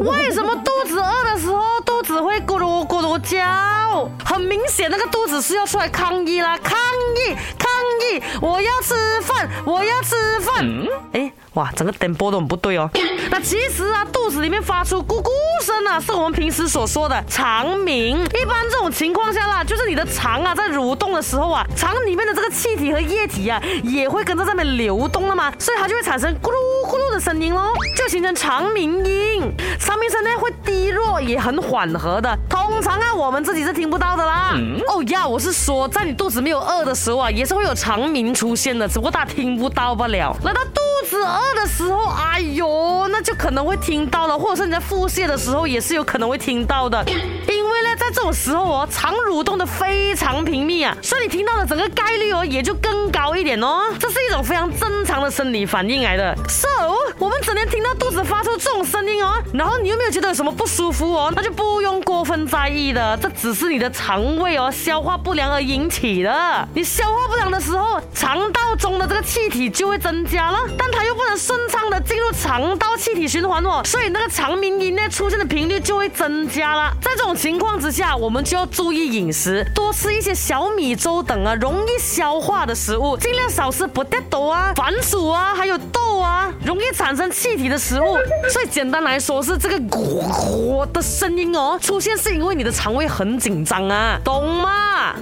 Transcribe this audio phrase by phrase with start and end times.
[0.10, 4.08] 为什么肚子饿的时候，肚子会咕噜咕噜叫？
[4.24, 6.56] 很明显，那个肚子是要出来抗议啦！
[6.62, 7.68] 抗议，抗
[8.10, 8.22] 议！
[8.40, 10.64] 我要吃饭，我要吃饭！
[11.12, 11.30] 哎。
[11.54, 12.88] 哇，整个电波都很不对哦。
[13.30, 15.28] 那其实啊，肚子里面发出咕咕
[15.62, 18.18] 声呢，是我们平时所说的肠鸣。
[18.20, 29.40] 一般这种情况下啦，就是你的肠啊在蠕动的时候啊，肠里面的这个气体和液体啊，也会跟着上面流动了嘛，所以它就会产生咕噜咕噜的声音咯，就形成肠鸣音。
[29.78, 34.52] 肠鸣声呢会低弱，也很缓和的，通常啊我们自己是听不到的啦。
[34.88, 40.36] 哦呀，我是说在你肚子没有饿的时候啊，也是会有肠鸣出现的，只不过家听不到罢了。
[40.42, 40.80] 那到肚？
[41.08, 47.02] 饥二的时候，哎呦，那就可能会听到了；或者是你在腹泻的时候，也是有可能会听到的。
[47.08, 53.84] 因为呢，在这种时候哦，肠蠕动的非常频密啊，所以你听到的整个概率哦，也就更高一点哦。
[53.98, 56.36] 这是一种非常正常的生理反应来的。
[56.46, 57.07] So。
[57.20, 66.68] 我们整天听到肚子发出这种声音哦，然后你又没有觉得有什么不舒服哦，那就不用过分在意的，这只是你的肠胃哦消化不良而引起的。
[66.74, 76.92] 你消化不良的时候，肠道中的这个气体就会增加了，但它又不能顺畅的进入肠道气体循环哦，所以那个肠鸣音呢出现的频率就会增加了。
[77.02, 88.18] 这种情况之下，我们就要注意饮食，多吃一些小米粥等啊容易消化的食物，尽量少吃不掉豆啊、番薯啊、还有豆啊，容易产产生气体的食物，
[88.52, 95.14] 最简单来说是这个“咕咕”的声音哦，出现是因为你的肠胃很紧张啊，懂吗？